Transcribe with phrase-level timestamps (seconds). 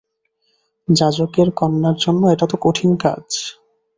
[0.87, 3.25] যাজকের কণ্যার জন্য এটা তো কঠিন কাজ।